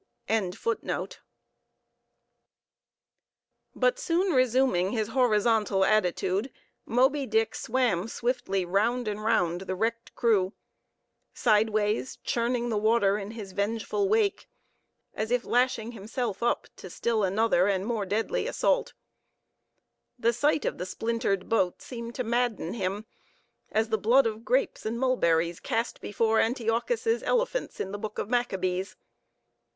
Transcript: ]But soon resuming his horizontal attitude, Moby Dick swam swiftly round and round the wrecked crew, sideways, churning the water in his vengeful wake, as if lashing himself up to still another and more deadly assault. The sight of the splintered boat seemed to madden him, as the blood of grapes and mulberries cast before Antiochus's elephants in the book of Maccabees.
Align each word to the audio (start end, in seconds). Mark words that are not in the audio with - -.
]But 3.75 3.99
soon 3.99 4.33
resuming 4.33 4.93
his 4.93 5.09
horizontal 5.09 5.85
attitude, 5.85 6.51
Moby 6.87 7.27
Dick 7.27 7.53
swam 7.53 8.07
swiftly 8.07 8.65
round 8.65 9.07
and 9.07 9.23
round 9.23 9.61
the 9.61 9.75
wrecked 9.75 10.15
crew, 10.15 10.53
sideways, 11.35 12.17
churning 12.23 12.69
the 12.69 12.79
water 12.79 13.19
in 13.19 13.29
his 13.29 13.51
vengeful 13.51 14.09
wake, 14.09 14.49
as 15.13 15.29
if 15.29 15.45
lashing 15.45 15.91
himself 15.91 16.41
up 16.41 16.65
to 16.77 16.89
still 16.89 17.23
another 17.23 17.67
and 17.67 17.85
more 17.85 18.07
deadly 18.07 18.47
assault. 18.47 18.93
The 20.17 20.33
sight 20.33 20.65
of 20.65 20.79
the 20.79 20.85
splintered 20.87 21.47
boat 21.47 21.79
seemed 21.79 22.15
to 22.15 22.23
madden 22.23 22.73
him, 22.73 23.05
as 23.71 23.89
the 23.89 23.99
blood 23.99 24.25
of 24.25 24.43
grapes 24.43 24.83
and 24.83 24.99
mulberries 24.99 25.59
cast 25.59 26.01
before 26.01 26.39
Antiochus's 26.39 27.21
elephants 27.21 27.79
in 27.79 27.91
the 27.91 27.99
book 27.99 28.17
of 28.17 28.29
Maccabees. 28.31 28.95